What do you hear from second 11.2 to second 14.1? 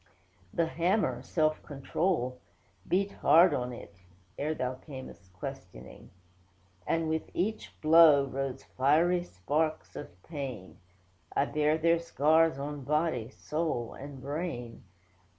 I bear their scars, on body, soul,